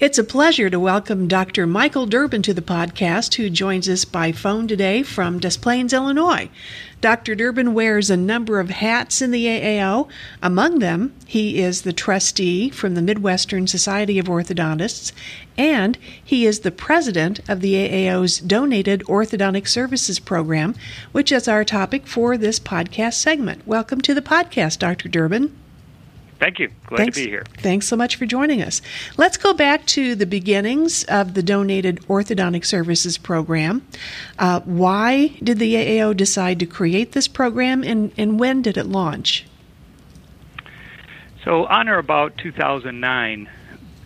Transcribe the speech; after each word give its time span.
It's 0.00 0.16
a 0.16 0.24
pleasure 0.24 0.70
to 0.70 0.80
welcome 0.80 1.28
Dr. 1.28 1.66
Michael 1.66 2.06
Durbin 2.06 2.40
to 2.44 2.54
the 2.54 2.62
podcast, 2.62 3.34
who 3.34 3.50
joins 3.50 3.86
us 3.86 4.06
by 4.06 4.32
phone 4.32 4.66
today 4.66 5.02
from 5.02 5.38
Des 5.38 5.58
Plaines, 5.60 5.92
Illinois. 5.92 6.48
Dr. 7.02 7.34
Durbin 7.34 7.74
wears 7.74 8.08
a 8.08 8.16
number 8.16 8.60
of 8.60 8.70
hats 8.70 9.20
in 9.20 9.30
the 9.30 9.44
AAO. 9.44 10.08
Among 10.40 10.78
them, 10.78 11.14
he 11.26 11.60
is 11.60 11.82
the 11.82 11.92
trustee 11.92 12.70
from 12.70 12.94
the 12.94 13.02
Midwestern 13.02 13.66
Society 13.66 14.18
of 14.18 14.24
Orthodontists, 14.24 15.12
and 15.58 15.98
he 16.24 16.46
is 16.46 16.60
the 16.60 16.70
president 16.70 17.46
of 17.46 17.60
the 17.60 17.74
AAO's 17.74 18.38
Donated 18.38 19.02
Orthodontic 19.02 19.68
Services 19.68 20.18
Program, 20.18 20.74
which 21.12 21.30
is 21.30 21.46
our 21.46 21.62
topic 21.62 22.06
for 22.06 22.38
this 22.38 22.58
podcast 22.58 23.20
segment. 23.20 23.66
Welcome 23.66 24.00
to 24.00 24.14
the 24.14 24.22
podcast, 24.22 24.78
Dr. 24.78 25.10
Durbin. 25.10 25.54
Thank 26.40 26.58
you. 26.58 26.70
Glad 26.86 26.96
thanks, 26.96 27.18
to 27.18 27.24
be 27.24 27.30
here. 27.30 27.44
Thanks 27.58 27.86
so 27.86 27.96
much 27.96 28.16
for 28.16 28.24
joining 28.24 28.62
us. 28.62 28.80
Let's 29.18 29.36
go 29.36 29.52
back 29.52 29.84
to 29.88 30.14
the 30.14 30.24
beginnings 30.24 31.04
of 31.04 31.34
the 31.34 31.42
Donated 31.42 32.00
Orthodontic 32.08 32.64
Services 32.64 33.18
Program. 33.18 33.86
Uh, 34.38 34.60
why 34.60 35.28
did 35.42 35.58
the 35.58 35.74
AAO 35.74 36.16
decide 36.16 36.58
to 36.60 36.66
create 36.66 37.12
this 37.12 37.28
program, 37.28 37.84
and, 37.84 38.10
and 38.16 38.40
when 38.40 38.62
did 38.62 38.78
it 38.78 38.86
launch? 38.86 39.44
So, 41.44 41.66
on 41.66 41.90
or 41.90 41.98
about 41.98 42.38
2009, 42.38 43.48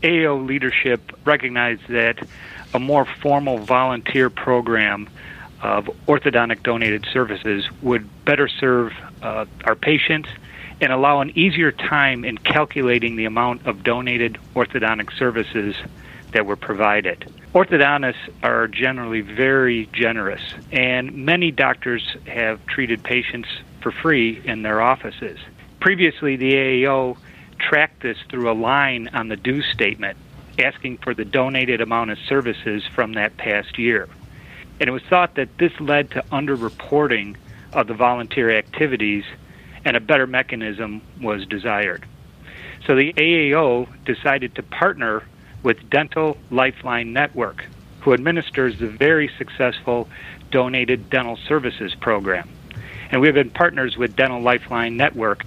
AAO 0.03 0.47
leadership 0.47 1.17
recognized 1.25 1.87
that 1.89 2.19
a 2.75 2.81
more 2.81 3.05
formal 3.05 3.59
volunteer 3.59 4.29
program 4.29 5.09
of 5.63 5.85
orthodontic 6.09 6.65
donated 6.65 7.07
services 7.13 7.69
would 7.81 8.09
better 8.25 8.49
serve 8.49 8.93
uh, 9.23 9.47
our 9.65 9.77
patients 9.77 10.29
and 10.85 10.93
allow 10.93 11.23
an 11.23 11.37
easier 11.37 11.73
time 11.73 12.27
in 12.27 12.37
calculating 12.37 13.17
the 13.17 13.25
amount 13.25 13.67
of 13.67 13.83
donated 13.83 14.37
orthodontic 14.55 15.11
services 15.17 15.75
that 16.33 16.45
were 16.45 16.57
provided. 16.57 17.25
Orthodontists 17.55 18.29
are 18.43 18.69
generally 18.69 19.23
very 19.23 19.87
generous, 19.95 20.43
and 20.71 21.15
many 21.15 21.51
doctors 21.51 22.19
have 22.27 22.65
treated 22.67 23.03
patients 23.03 23.49
for 23.81 23.93
free 23.93 24.43
in 24.45 24.61
their 24.61 24.83
offices. 24.83 25.39
Previously, 25.81 26.37
the 26.37 26.53
AAO 26.53 27.17
tracked 27.59 28.03
this 28.03 28.19
through 28.29 28.51
a 28.51 28.53
line 28.53 29.09
on 29.15 29.29
the 29.29 29.37
due 29.37 29.63
statement 29.63 30.19
asking 30.59 30.99
for 30.99 31.15
the 31.15 31.25
donated 31.25 31.81
amount 31.81 32.11
of 32.11 32.19
services 32.29 32.85
from 32.95 33.15
that 33.15 33.39
past 33.39 33.79
year. 33.79 34.07
And 34.81 34.89
it 34.89 34.93
was 34.93 35.03
thought 35.05 35.37
that 35.37 35.57
this 35.57 35.73
led 35.81 36.11
to 36.11 36.23
underreporting 36.31 37.37
of 37.73 37.87
the 37.87 37.95
volunteer 37.95 38.51
activities 38.51 39.25
and 39.85 39.97
a 39.97 40.01
better 40.01 40.27
mechanism 40.27 41.03
was 41.21 41.47
desired. 41.47 42.05
So 42.87 42.95
the 42.95 43.13
AAO 43.15 43.89
decided 44.05 44.55
to 44.57 44.63
partner 44.63 45.23
with 45.63 45.89
Dental 45.91 46.37
Lifeline 46.51 47.13
Network, 47.13 47.65
who 48.01 48.13
administers 48.13 48.79
the 48.79 48.89
very 48.89 49.31
successful 49.39 50.09
Donated 50.51 51.09
Dental 51.11 51.39
Services 51.49 51.95
Program. 51.95 52.49
And 53.11 53.21
we've 53.21 53.35
been 53.35 53.51
partners 53.51 53.97
with 53.97 54.17
Dental 54.17 54.41
Lifeline 54.41 54.97
Network 54.97 55.45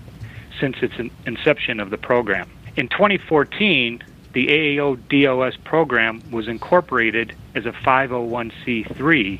since 0.59 0.77
its 0.81 0.95
inception 1.25 1.79
of 1.79 1.89
the 1.91 1.97
program. 1.97 2.49
In 2.75 2.87
2014, 2.87 4.03
the 4.33 4.47
AAO 4.47 4.97
DOS 5.09 5.55
program 5.63 6.21
was 6.31 6.47
incorporated 6.47 7.35
as 7.55 7.65
a 7.65 7.71
501c3 7.71 9.39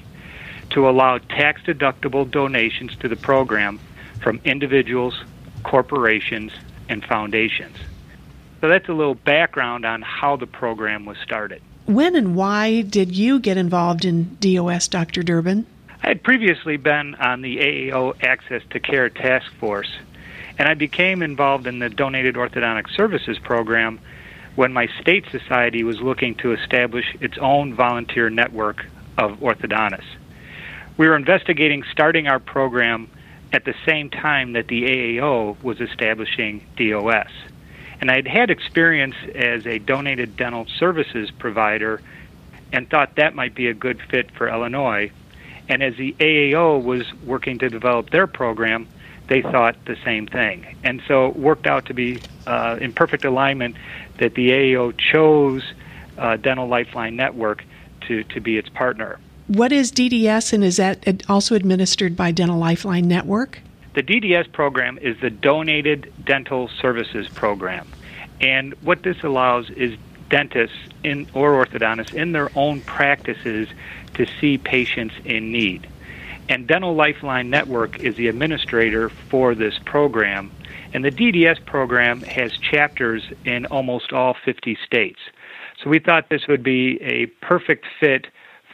to 0.72 0.90
allow 0.90 1.18
tax 1.18 1.62
deductible 1.62 2.30
donations 2.30 2.96
to 2.98 3.08
the 3.08 3.16
program 3.16 3.80
from 4.22 4.40
individuals, 4.44 5.24
corporations, 5.64 6.52
and 6.90 7.04
foundations. 7.04 7.76
So 8.62 8.70
that's 8.70 8.90
a 8.90 8.94
little 8.94 9.16
background 9.16 9.86
on 9.86 10.02
how 10.02 10.36
the 10.36 10.48
program 10.48 11.06
was 11.06 11.18
started. 11.20 11.62
When 11.86 12.16
and 12.16 12.36
why 12.36 12.82
did 12.82 13.16
you 13.16 13.40
get 13.40 13.58
involved 13.58 14.04
in 14.04 14.36
DOS, 14.40 14.88
Dr. 14.88 15.24
Durbin? 15.24 15.66
I 16.04 16.08
had 16.10 16.24
previously 16.24 16.78
been 16.78 17.16
on 17.16 17.42
the 17.42 17.58
AAO 17.58 18.24
Access 18.24 18.62
to 18.72 18.80
Care 18.80 19.10
Task 19.10 19.52
Force, 19.60 19.90
and 20.58 20.68
I 20.68 20.74
became 20.74 21.22
involved 21.22 21.68
in 21.68 21.80
the 21.80 21.90
Donated 21.90 22.36
Orthodontic 22.36 22.90
Services 22.96 23.40
program 23.40 24.00
when 24.56 24.74
my 24.74 24.88
state 25.00 25.26
society 25.32 25.84
was 25.84 26.02
looking 26.02 26.36
to 26.36 26.52
establish 26.52 27.06
its 27.22 27.38
own 27.38 27.74
volunteer 27.74 28.30
network 28.30 28.86
of 29.18 29.40
orthodontists. 29.40 30.16
We 30.98 31.08
were 31.08 31.16
investigating 31.16 31.84
starting 31.92 32.28
our 32.28 32.40
program 32.40 33.10
at 33.54 33.66
the 33.66 33.74
same 33.86 34.10
time 34.10 34.54
that 34.54 34.68
the 34.68 34.84
AAO 34.84 35.62
was 35.64 35.80
establishing 35.80 36.66
DOS. 36.76 37.30
And 38.00 38.12
I'd 38.12 38.28
had 38.28 38.52
experience 38.52 39.16
as 39.34 39.66
a 39.66 39.80
donated 39.80 40.38
dental 40.38 40.68
services 40.80 41.32
provider 41.32 42.02
and 42.72 42.90
thought 42.90 43.16
that 43.16 43.34
might 43.34 43.56
be 43.56 43.68
a 43.68 43.74
good 43.74 44.02
fit 44.10 44.30
for 44.32 44.48
Illinois. 44.48 45.12
And 45.70 45.82
as 45.82 45.96
the 45.98 46.16
AAO 46.20 46.84
was 46.84 47.06
working 47.26 47.60
to 47.60 47.70
develop 47.70 48.10
their 48.10 48.28
program, 48.28 48.88
they 49.28 49.42
thought 49.42 49.76
the 49.86 49.98
same 50.06 50.28
thing. 50.28 50.78
And 50.84 51.02
so 51.08 51.28
it 51.28 51.36
worked 51.36 51.68
out 51.68 51.86
to 51.88 51.94
be 51.94 52.24
uh, 52.46 52.78
in 52.80 52.94
perfect 52.94 53.26
alignment 53.26 53.76
that 54.20 54.36
the 54.36 54.50
AAO 54.50 54.98
chose 54.98 55.64
uh, 56.18 56.38
Dental 56.38 56.68
Lifeline 56.68 57.16
Network 57.16 57.64
to, 58.08 58.24
to 58.26 58.40
be 58.40 58.58
its 58.58 58.70
partner. 58.70 59.20
What 59.48 59.72
is 59.72 59.94
DDS 59.94 60.52
and 60.52 60.62
is 60.62 60.76
that 60.76 61.24
also 61.30 61.56
administered 61.56 62.18
by 62.18 62.32
Dental 62.32 62.58
Lifeline 62.58 63.08
Network? 63.08 63.62
The 63.94 64.04
DDS 64.04 64.52
program 64.52 64.98
is 64.98 65.18
the 65.22 65.30
Donated 65.30 66.12
Dental 66.26 66.68
Services 66.82 67.30
Program. 67.30 67.88
And 68.42 68.74
what 68.82 69.04
this 69.04 69.24
allows 69.24 69.70
is 69.70 69.98
dentists 70.30 70.76
in, 71.06 71.28
or 71.34 71.66
orthodontists 71.66 72.14
in 72.14 72.34
their 72.34 72.52
own 72.58 72.82
practices 72.82 73.70
to 74.16 74.26
see 74.26 74.58
patients 74.58 75.16
in 75.24 75.50
need. 75.54 75.88
And 76.50 76.68
Dental 76.68 76.94
Lifeline 76.94 77.50
Network 77.50 78.02
is 78.02 78.18
the 78.18 78.28
administrator 78.28 79.08
for 79.08 79.56
this 79.56 79.80
program. 79.86 80.52
And 80.94 81.06
the 81.06 81.12
DDS 81.12 81.66
program 81.66 82.20
has 82.24 82.52
chapters 82.58 83.24
in 83.46 83.66
almost 83.68 84.12
all 84.12 84.36
50 84.44 84.78
states. 84.86 85.20
So 85.82 85.90
we 85.90 86.00
thought 86.00 86.28
this 86.28 86.48
would 86.48 86.64
be 86.64 87.02
a 87.02 87.28
perfect 87.42 87.86
fit 87.98 88.28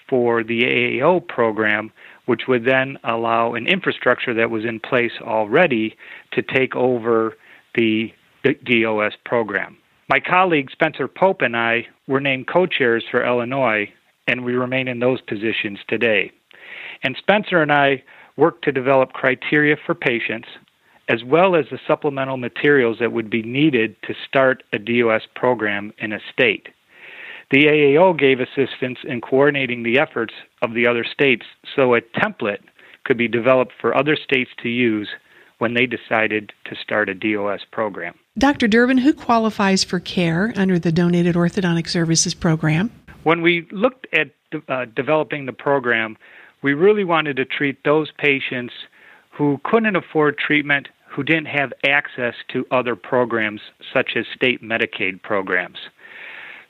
for 0.10 0.44
the 0.44 0.62
AAO 0.62 1.28
program, 1.28 1.92
which 2.26 2.44
would 2.48 2.66
then 2.66 2.98
allow 3.04 3.54
an 3.54 3.68
infrastructure 3.68 4.34
that 4.34 4.50
was 4.50 4.66
in 4.66 4.80
place 4.80 5.14
already 5.22 5.96
to 6.32 6.42
take 6.42 6.76
over 6.76 7.38
the, 7.76 8.14
DOS 8.66 9.14
program. 9.24 9.78
My 10.10 10.20
colleague 10.20 10.70
Spencer 10.70 11.08
Pope 11.08 11.42
and 11.42 11.56
I 11.56 11.88
were 12.08 12.20
named 12.20 12.48
co 12.48 12.66
chairs 12.66 13.06
for 13.10 13.26
Illinois, 13.26 13.90
and 14.28 14.44
we 14.44 14.54
remain 14.54 14.90
in 14.90 15.00
those 15.00 15.22
positions 15.22 15.80
today. 15.88 16.30
And 17.04 17.16
Spencer 17.18 17.62
and 17.62 17.72
I 17.72 18.04
worked 18.36 18.66
to 18.66 18.74
develop 18.74 19.14
criteria 19.14 19.78
for 19.86 19.96
patients, 19.96 20.50
as 21.08 21.24
well 21.24 21.56
as 21.56 21.66
the 21.72 21.80
supplemental 21.88 22.38
materials 22.38 22.98
that 23.00 23.14
would 23.14 23.30
be 23.30 23.44
needed 23.44 23.96
to 24.04 24.14
start 24.28 24.64
a 24.74 24.78
DOS 24.78 25.22
program 25.36 25.94
in 26.00 26.12
a 26.12 26.20
state. 26.32 26.68
The 27.54 27.66
AAO 27.66 28.18
gave 28.18 28.40
assistance 28.40 28.98
in 29.04 29.22
coordinating 29.22 29.84
the 29.84 30.00
efforts 30.00 30.34
of 30.64 30.74
the 30.74 30.88
other 30.88 31.04
states 31.04 31.46
so 31.76 31.94
a 31.94 32.02
template 32.02 32.64
could 33.04 33.16
be 33.16 33.28
developed 33.28 33.74
for 33.80 33.96
other 33.96 34.16
states 34.16 34.50
to 34.64 34.70
use 34.70 35.08
when 35.60 35.76
they 35.76 35.86
decided 35.86 36.52
to 36.66 36.76
start 36.76 37.10
a 37.10 37.14
DOS 37.14 37.60
program. 37.72 38.16
Dr. 38.40 38.68
Durbin, 38.68 38.98
who 38.98 39.14
qualifies 39.14 39.84
for 39.84 40.00
care 40.00 40.52
under 40.56 40.80
the 40.80 40.92
Donated 40.92 41.36
Orthodontic 41.36 41.88
Services 41.88 42.34
Program? 42.34 42.90
When 43.22 43.44
we 43.44 43.68
looked 43.72 44.08
at 44.14 44.32
uh, 44.68 44.86
developing 44.86 45.46
the 45.46 45.54
program, 45.54 46.18
we 46.64 46.74
really 46.74 47.04
wanted 47.04 47.36
to 47.36 47.46
treat 47.46 47.84
those 47.84 48.10
patients 48.18 48.74
who 49.30 49.62
couldn't 49.64 49.96
afford 49.96 50.40
treatment, 50.40 50.88
who 51.08 51.22
didn't 51.22 51.46
have 51.46 51.72
access 51.86 52.34
to 52.52 52.66
other 52.72 52.96
programs 52.96 53.62
such 53.94 54.14
as 54.16 54.26
state 54.36 54.64
Medicaid 54.64 55.22
programs. 55.22 55.78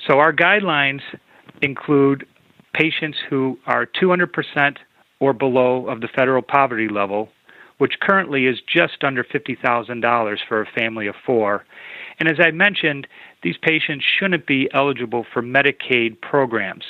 So 0.08 0.20
our 0.20 0.34
guidelines 0.34 1.02
include 1.62 2.26
patients 2.74 3.18
who 3.30 3.58
are 3.66 3.86
200% 3.86 4.78
or 5.20 5.34
below 5.34 5.88
of 5.88 6.02
the 6.02 6.08
federal 6.08 6.42
poverty 6.42 6.90
level, 6.90 7.30
which 7.78 8.00
currently 8.02 8.46
is 8.46 8.60
just 8.68 9.04
under 9.04 9.24
$50,000 9.24 10.38
for 10.48 10.62
a 10.62 10.66
family 10.66 11.08
of 11.08 11.16
four. 11.26 11.64
And 12.20 12.30
as 12.30 12.38
I 12.40 12.52
mentioned, 12.52 13.08
these 13.42 13.56
patients 13.62 14.06
shouldn't 14.20 14.46
be 14.46 14.70
eligible 14.74 15.26
for 15.32 15.42
Medicaid 15.42 16.20
programs. 16.22 16.84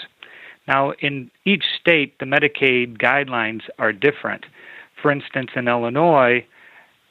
Now, 0.67 0.93
in 0.99 1.29
each 1.45 1.65
state, 1.79 2.17
the 2.19 2.25
Medicaid 2.25 2.97
guidelines 2.97 3.61
are 3.77 3.91
different. 3.91 4.45
For 5.01 5.11
instance, 5.11 5.51
in 5.55 5.67
Illinois, 5.67 6.45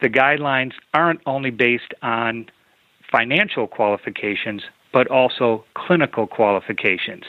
the 0.01 0.09
guidelines 0.09 0.73
aren't 0.95 1.21
only 1.27 1.51
based 1.51 1.95
on 2.03 2.47
financial 3.11 3.67
qualifications, 3.67 4.63
but 4.93 5.07
also 5.09 5.65
clinical 5.75 6.27
qualifications. 6.27 7.25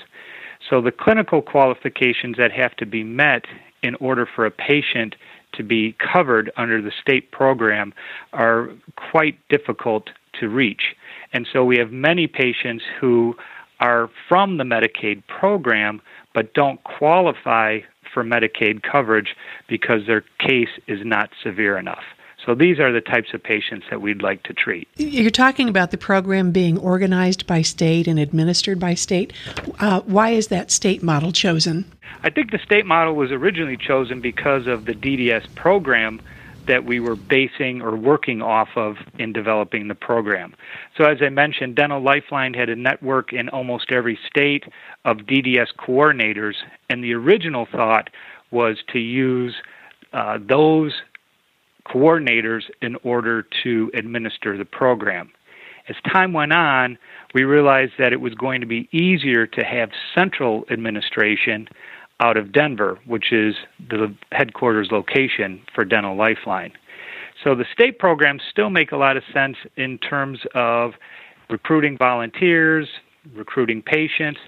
So, 0.69 0.81
the 0.81 0.91
clinical 0.91 1.41
qualifications 1.41 2.37
that 2.37 2.51
have 2.51 2.75
to 2.77 2.85
be 2.85 3.03
met 3.03 3.45
in 3.81 3.95
order 3.95 4.25
for 4.25 4.45
a 4.45 4.51
patient 4.51 5.15
to 5.53 5.63
be 5.63 5.95
covered 5.99 6.51
under 6.57 6.81
the 6.81 6.91
state 7.01 7.31
program 7.31 7.93
are 8.31 8.69
quite 8.95 9.37
difficult 9.49 10.09
to 10.39 10.47
reach. 10.47 10.95
And 11.33 11.47
so, 11.51 11.65
we 11.65 11.77
have 11.77 11.91
many 11.91 12.27
patients 12.27 12.83
who 12.99 13.35
are 13.79 14.09
from 14.29 14.57
the 14.57 14.63
Medicaid 14.63 15.23
program 15.27 16.01
but 16.33 16.53
don't 16.53 16.83
qualify 16.83 17.79
for 18.13 18.23
Medicaid 18.23 18.81
coverage 18.83 19.35
because 19.67 20.07
their 20.07 20.23
case 20.39 20.69
is 20.87 20.99
not 21.03 21.29
severe 21.43 21.77
enough. 21.77 22.03
So 22.45 22.55
these 22.55 22.79
are 22.79 22.91
the 22.91 23.01
types 23.01 23.33
of 23.33 23.41
patients 23.41 23.85
that 23.89 24.01
we'd 24.01 24.21
like 24.21 24.43
to 24.43 24.53
treat. 24.53 24.87
You're 24.97 25.31
talking 25.31 25.69
about 25.69 25.91
the 25.91 25.97
program 25.97 26.51
being 26.51 26.77
organized 26.77 27.47
by 27.47 27.61
state 27.61 28.07
and 28.07 28.19
administered 28.19 28.79
by 28.79 28.95
state. 28.95 29.33
Uh, 29.79 30.01
why 30.01 30.31
is 30.31 30.47
that 30.47 30.69
state 30.69 31.01
model 31.01 31.31
chosen? 31.31 31.85
I 32.23 32.29
think 32.29 32.51
the 32.51 32.59
state 32.59 32.85
model 32.85 33.15
was 33.15 33.31
originally 33.31 33.77
chosen 33.77 34.19
because 34.19 34.67
of 34.67 34.85
the 34.85 34.93
DDS 34.93 35.53
program 35.55 36.21
that 36.67 36.85
we 36.85 36.99
were 36.99 37.15
basing 37.15 37.81
or 37.81 37.95
working 37.95 38.41
off 38.41 38.69
of 38.75 38.95
in 39.19 39.33
developing 39.33 39.87
the 39.87 39.95
program. 39.95 40.53
So, 40.97 41.03
as 41.03 41.17
I 41.21 41.29
mentioned, 41.29 41.75
Dental 41.75 42.01
Lifeline 42.01 42.53
had 42.53 42.69
a 42.69 42.75
network 42.75 43.33
in 43.33 43.49
almost 43.49 43.91
every 43.91 44.17
state 44.27 44.63
of 45.03 45.17
DDS 45.17 45.67
coordinators, 45.77 46.55
and 46.89 47.03
the 47.03 47.13
original 47.13 47.67
thought 47.69 48.09
was 48.51 48.77
to 48.93 48.99
use 48.99 49.55
uh, 50.13 50.37
those 50.41 50.93
coordinators 51.87 52.63
in 52.81 52.95
order 53.03 53.45
to 53.63 53.91
administer 53.93 54.57
the 54.57 54.65
program. 54.65 55.31
As 55.89 55.95
time 56.11 56.31
went 56.31 56.53
on, 56.53 56.97
we 57.33 57.43
realized 57.43 57.93
that 57.99 58.13
it 58.13 58.21
was 58.21 58.33
going 58.35 58.61
to 58.61 58.67
be 58.67 58.87
easier 58.91 59.45
to 59.47 59.63
have 59.65 59.89
central 60.15 60.63
administration 60.71 61.67
out 62.21 62.37
of 62.37 62.53
Denver, 62.53 62.99
which 63.05 63.33
is 63.33 63.55
the 63.89 64.15
headquarters 64.31 64.89
location 64.91 65.61
for 65.75 65.83
Dental 65.83 66.15
Lifeline. 66.15 66.71
So 67.43 67.55
the 67.55 67.65
state 67.73 67.99
programs 67.99 68.41
still 68.49 68.69
make 68.69 68.91
a 68.93 68.97
lot 68.97 69.17
of 69.17 69.23
sense 69.33 69.57
in 69.75 69.97
terms 69.97 70.39
of 70.55 70.93
recruiting 71.49 71.97
volunteers, 71.97 72.87
recruiting 73.35 73.81
patients, 73.81 74.39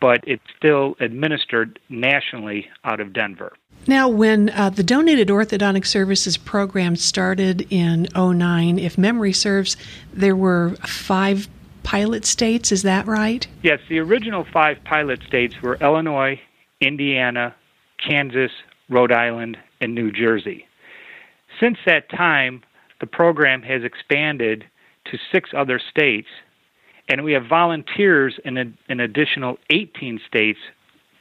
but 0.00 0.18
it's 0.26 0.42
still 0.56 0.96
administered 1.00 1.78
nationally 1.88 2.66
out 2.84 3.00
of 3.00 3.12
Denver. 3.12 3.52
Now, 3.86 4.08
when 4.08 4.48
uh, 4.50 4.70
the 4.70 4.82
Donated 4.82 5.28
Orthodontic 5.28 5.84
Services 5.84 6.38
program 6.38 6.96
started 6.96 7.66
in 7.70 8.08
09, 8.16 8.78
if 8.78 8.96
memory 8.96 9.32
serves, 9.32 9.76
there 10.12 10.36
were 10.36 10.70
five 10.86 11.48
pilot 11.82 12.24
states, 12.24 12.72
is 12.72 12.82
that 12.82 13.06
right? 13.06 13.46
Yes, 13.62 13.80
the 13.90 13.98
original 13.98 14.46
five 14.50 14.78
pilot 14.84 15.20
states 15.26 15.54
were 15.60 15.76
Illinois, 15.76 16.40
Indiana, 16.80 17.54
Kansas, 17.98 18.50
Rhode 18.88 19.12
Island, 19.12 19.58
and 19.82 19.94
New 19.94 20.10
Jersey. 20.10 20.66
Since 21.60 21.78
that 21.84 22.08
time, 22.08 22.62
the 23.00 23.06
program 23.06 23.62
has 23.62 23.84
expanded 23.84 24.64
to 25.06 25.18
six 25.30 25.50
other 25.54 25.78
states, 25.78 26.28
and 27.08 27.22
we 27.22 27.32
have 27.32 27.46
volunteers 27.46 28.34
in 28.46 28.56
an 28.56 29.00
additional 29.00 29.58
18 29.68 30.20
states 30.26 30.58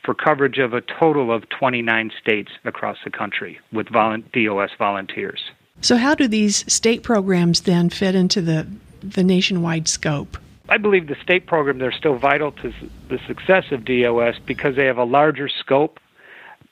for 0.03 0.13
coverage 0.13 0.59
of 0.59 0.73
a 0.73 0.81
total 0.81 1.31
of 1.31 1.47
29 1.49 2.11
states 2.19 2.51
across 2.65 2.97
the 3.03 3.09
country 3.09 3.59
with 3.71 3.87
DOS 3.89 4.69
volunteers. 4.77 5.51
So, 5.81 5.97
how 5.97 6.15
do 6.15 6.27
these 6.27 6.71
state 6.71 7.03
programs 7.03 7.61
then 7.61 7.89
fit 7.89 8.15
into 8.15 8.41
the, 8.41 8.67
the 9.01 9.23
nationwide 9.23 9.87
scope? 9.87 10.37
I 10.69 10.77
believe 10.77 11.07
the 11.07 11.17
state 11.21 11.45
programs 11.45 11.81
are 11.81 11.91
still 11.91 12.17
vital 12.17 12.51
to 12.53 12.73
the 13.09 13.19
success 13.27 13.65
of 13.71 13.83
DOS 13.85 14.35
because 14.45 14.75
they 14.75 14.85
have 14.85 14.97
a 14.97 15.03
larger 15.03 15.49
scope 15.49 15.99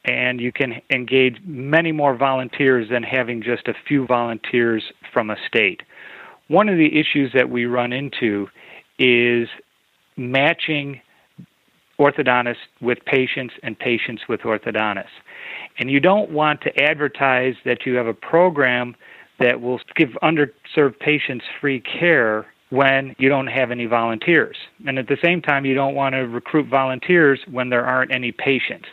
and 0.05 0.41
you 0.41 0.51
can 0.51 0.81
engage 0.89 1.37
many 1.43 1.91
more 1.91 2.15
volunteers 2.15 2.89
than 2.89 3.03
having 3.03 3.43
just 3.43 3.67
a 3.67 3.73
few 3.87 4.05
volunteers 4.05 4.83
from 5.13 5.29
a 5.29 5.35
state. 5.47 5.83
One 6.47 6.69
of 6.69 6.77
the 6.77 6.99
issues 6.99 7.33
that 7.33 7.49
we 7.49 7.65
run 7.65 7.93
into 7.93 8.49
is 8.97 9.47
matching 10.17 11.01
orthodontists 11.99 12.55
with 12.81 12.99
patients 13.05 13.53
and 13.63 13.77
patients 13.77 14.23
with 14.27 14.41
orthodontists. 14.41 15.05
And 15.77 15.89
you 15.89 15.99
don't 15.99 16.31
want 16.31 16.61
to 16.61 16.83
advertise 16.83 17.55
that 17.65 17.85
you 17.85 17.95
have 17.95 18.07
a 18.07 18.13
program 18.13 18.95
that 19.39 19.61
will 19.61 19.79
give 19.95 20.09
underserved 20.21 20.99
patients 20.99 21.45
free 21.59 21.79
care 21.79 22.45
when 22.69 23.15
you 23.19 23.27
don't 23.27 23.47
have 23.47 23.71
any 23.71 23.85
volunteers. 23.85 24.55
And 24.87 24.97
at 24.97 25.07
the 25.07 25.17
same 25.21 25.41
time, 25.41 25.65
you 25.65 25.75
don't 25.75 25.95
want 25.95 26.13
to 26.13 26.19
recruit 26.19 26.67
volunteers 26.67 27.39
when 27.49 27.69
there 27.69 27.85
aren't 27.85 28.13
any 28.13 28.31
patients. 28.31 28.87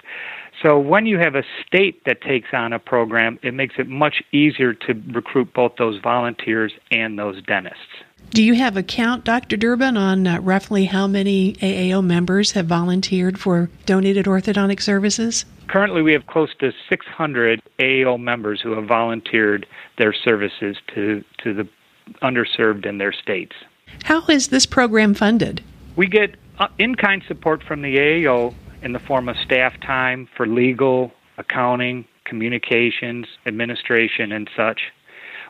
So 0.62 0.78
when 0.78 1.06
you 1.06 1.18
have 1.18 1.36
a 1.36 1.44
state 1.64 2.02
that 2.04 2.20
takes 2.20 2.48
on 2.52 2.72
a 2.72 2.80
program, 2.80 3.38
it 3.42 3.54
makes 3.54 3.76
it 3.78 3.88
much 3.88 4.22
easier 4.32 4.74
to 4.74 4.94
recruit 5.12 5.54
both 5.54 5.72
those 5.78 6.00
volunteers 6.02 6.72
and 6.90 7.16
those 7.16 7.40
dentists. 7.42 8.02
Do 8.30 8.42
you 8.44 8.54
have 8.54 8.76
a 8.76 8.82
count, 8.82 9.24
Dr. 9.24 9.56
Durbin, 9.56 9.96
on 9.96 10.26
uh, 10.26 10.38
roughly 10.40 10.84
how 10.84 11.06
many 11.06 11.54
AAO 11.54 12.04
members 12.04 12.52
have 12.52 12.66
volunteered 12.66 13.36
for 13.36 13.70
donated 13.86 14.26
orthodontic 14.26 14.80
services? 14.80 15.44
Currently, 15.66 16.02
we 16.02 16.12
have 16.12 16.26
close 16.26 16.54
to 16.60 16.72
600 16.88 17.62
AAO 17.78 18.20
members 18.20 18.60
who 18.60 18.72
have 18.72 18.84
volunteered 18.84 19.66
their 19.96 20.12
services 20.12 20.76
to, 20.94 21.24
to 21.42 21.52
the 21.52 21.68
underserved 22.22 22.86
in 22.86 22.98
their 22.98 23.12
states. 23.12 23.56
How 24.04 24.24
is 24.26 24.48
this 24.48 24.66
program 24.66 25.14
funded? 25.14 25.62
We 25.96 26.06
get 26.06 26.36
uh, 26.58 26.68
in 26.78 26.94
kind 26.94 27.22
support 27.26 27.62
from 27.62 27.82
the 27.82 27.96
AAO 27.96 28.54
in 28.82 28.92
the 28.92 29.00
form 29.00 29.28
of 29.28 29.36
staff 29.38 29.78
time 29.80 30.28
for 30.36 30.46
legal, 30.46 31.12
accounting, 31.38 32.04
communications, 32.24 33.26
administration, 33.46 34.32
and 34.32 34.48
such. 34.54 34.92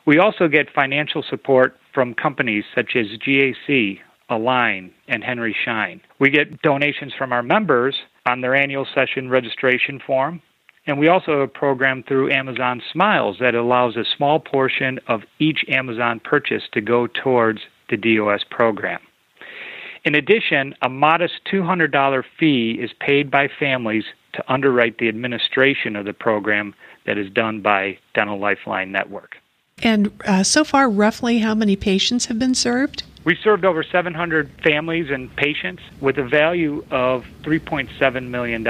We 0.09 0.19
also 0.19 0.49
get 0.49 0.73
financial 0.75 1.23
support 1.23 1.77
from 1.93 2.15
companies 2.15 2.65
such 2.75 2.97
as 2.97 3.09
GAC, 3.19 4.01
Align, 4.31 4.91
and 5.07 5.23
Henry 5.23 5.55
Schein. 5.67 6.01
We 6.19 6.31
get 6.31 6.63
donations 6.63 7.13
from 7.13 7.31
our 7.31 7.43
members 7.43 7.95
on 8.25 8.41
their 8.41 8.55
annual 8.55 8.87
session 8.95 9.29
registration 9.29 10.01
form, 10.01 10.41
and 10.87 10.99
we 10.99 11.09
also 11.09 11.33
have 11.33 11.41
a 11.41 11.47
program 11.47 12.05
through 12.09 12.31
Amazon 12.31 12.81
Smiles 12.91 13.37
that 13.41 13.55
allows 13.55 13.99
a 13.99 14.05
small 14.17 14.41
portion 14.41 14.99
of 15.09 15.25
each 15.41 15.63
Amazon 15.69 16.23
purchase 16.25 16.63
to 16.73 16.81
go 16.81 17.07
towards 17.07 17.61
the 17.91 17.99
DOS 17.99 18.45
program. 18.51 19.01
In 20.07 20.15
addition, 20.15 20.75
a 20.81 20.89
modest 20.89 21.35
$200 21.53 22.23
fee 22.41 22.79
is 22.81 22.93
paid 22.99 23.31
by 23.31 23.47
families 23.61 24.05
to 24.33 24.45
underwrite 24.51 24.97
the 24.97 25.09
administration 25.09 25.97
of 25.97 26.07
the 26.07 26.15
program 26.15 26.75
that 27.05 27.19
is 27.19 27.31
done 27.31 27.61
by 27.61 27.99
Dental 28.15 28.39
Lifeline 28.39 28.91
Network. 28.91 29.37
And 29.83 30.13
uh, 30.25 30.43
so 30.43 30.65
far, 30.65 30.89
roughly 30.89 31.39
how 31.39 31.55
many 31.55 31.77
patients 31.77 32.27
have 32.27 32.39
been 32.39 32.55
served? 32.55 33.05
We 33.25 33.37
served 33.37 33.65
over 33.65 33.83
700 33.83 34.51
families 34.63 35.11
and 35.11 35.35
patients 35.37 35.83
with 36.01 36.19
a 36.19 36.25
value 36.25 36.85
of 36.91 37.27
$3.7 37.43 38.29
million. 38.29 38.65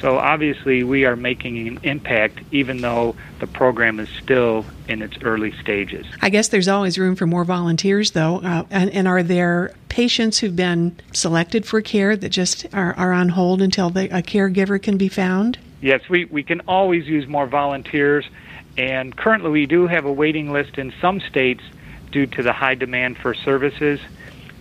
So 0.00 0.16
obviously, 0.16 0.82
we 0.82 1.04
are 1.04 1.14
making 1.14 1.68
an 1.68 1.78
impact 1.82 2.40
even 2.50 2.80
though 2.80 3.14
the 3.38 3.46
program 3.46 4.00
is 4.00 4.08
still 4.08 4.64
in 4.88 5.02
its 5.02 5.16
early 5.22 5.52
stages. 5.60 6.06
I 6.22 6.30
guess 6.30 6.48
there's 6.48 6.68
always 6.68 6.98
room 6.98 7.16
for 7.16 7.26
more 7.26 7.44
volunteers, 7.44 8.12
though. 8.12 8.38
Uh, 8.38 8.64
and, 8.70 8.90
and, 8.90 9.06
are 9.06 9.22
there 9.22 9.74
patients 9.90 10.38
who've 10.38 10.56
been 10.56 10.96
selected 11.12 11.66
for 11.66 11.82
care 11.82 12.16
that 12.16 12.30
just 12.30 12.66
are, 12.74 12.94
are 12.94 13.12
on 13.12 13.28
hold 13.28 13.60
until 13.60 13.90
the, 13.90 14.04
a 14.06 14.22
caregiver 14.22 14.82
can 14.82 14.96
be 14.96 15.08
found? 15.08 15.58
Yes, 15.82 16.00
we, 16.08 16.24
we 16.24 16.42
can 16.42 16.62
always 16.62 17.06
use 17.06 17.28
more 17.28 17.46
volunteers. 17.46 18.26
And 18.76 19.16
currently, 19.16 19.50
we 19.50 19.66
do 19.66 19.86
have 19.86 20.04
a 20.04 20.12
waiting 20.12 20.52
list 20.52 20.78
in 20.78 20.92
some 21.00 21.20
states 21.20 21.62
due 22.10 22.26
to 22.26 22.42
the 22.42 22.52
high 22.52 22.74
demand 22.74 23.18
for 23.18 23.34
services. 23.34 24.00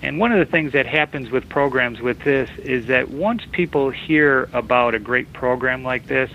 And 0.02 0.20
one 0.20 0.32
of 0.32 0.40
the 0.40 0.50
things 0.50 0.74
that 0.74 0.86
happens 0.86 1.30
with 1.30 1.50
programs 1.50 2.00
with 2.00 2.20
this 2.24 2.50
is 2.60 2.88
that 2.88 3.10
once 3.10 3.44
people 3.52 3.90
hear 3.90 4.50
about 4.54 4.96
a 4.96 5.00
great 5.00 5.32
program 5.34 5.84
like 5.84 6.08
this, 6.08 6.32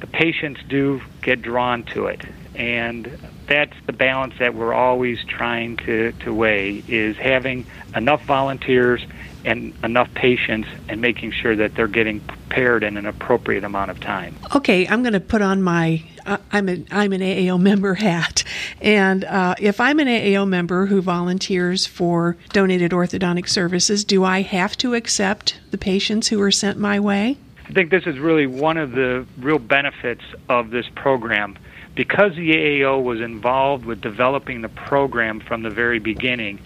the 0.00 0.06
patients 0.08 0.60
do 0.68 1.00
get 1.22 1.42
drawn 1.42 1.84
to 1.84 2.06
it. 2.06 2.22
And 2.56 3.18
that's 3.46 3.74
the 3.86 3.92
balance 3.92 4.34
that 4.40 4.54
we're 4.54 4.74
always 4.74 5.22
trying 5.24 5.76
to, 5.78 6.12
to 6.12 6.34
weigh 6.34 6.82
is 6.88 7.16
having 7.16 7.66
enough 7.94 8.24
volunteers 8.24 9.04
and 9.44 9.72
enough 9.82 10.12
patients 10.14 10.68
and 10.88 11.00
making 11.00 11.32
sure 11.32 11.54
that 11.56 11.74
they're 11.74 11.86
getting 11.86 12.20
prepared 12.52 12.82
in 12.82 12.98
an 12.98 13.06
appropriate 13.06 13.64
amount 13.64 13.90
of 13.90 13.98
time. 13.98 14.36
Okay, 14.54 14.86
I'm 14.86 15.02
going 15.02 15.14
to 15.14 15.20
put 15.20 15.40
on 15.40 15.62
my 15.62 16.02
uh, 16.26 16.36
I'm 16.52 16.68
an 16.68 16.86
I'm 16.90 17.14
an 17.14 17.22
AAO 17.22 17.58
member 17.58 17.94
hat, 17.94 18.44
and 18.82 19.24
uh, 19.24 19.54
if 19.58 19.80
I'm 19.80 19.98
an 19.98 20.06
AAO 20.06 20.46
member 20.46 20.84
who 20.84 21.00
volunteers 21.00 21.86
for 21.86 22.36
donated 22.50 22.92
orthodontic 22.92 23.48
services, 23.48 24.04
do 24.04 24.22
I 24.22 24.42
have 24.42 24.76
to 24.78 24.94
accept 24.94 25.58
the 25.70 25.78
patients 25.78 26.28
who 26.28 26.42
are 26.42 26.50
sent 26.50 26.78
my 26.78 27.00
way? 27.00 27.38
I 27.66 27.72
think 27.72 27.90
this 27.90 28.06
is 28.06 28.18
really 28.18 28.46
one 28.46 28.76
of 28.76 28.92
the 28.92 29.24
real 29.38 29.58
benefits 29.58 30.22
of 30.50 30.70
this 30.70 30.86
program. 30.94 31.56
Because 31.94 32.34
the 32.36 32.50
AAO 32.50 33.02
was 33.02 33.20
involved 33.20 33.84
with 33.84 34.00
developing 34.00 34.60
the 34.62 34.68
program 34.68 35.40
from 35.40 35.62
the 35.62 35.70
very 35.70 35.98
beginning, 35.98 36.58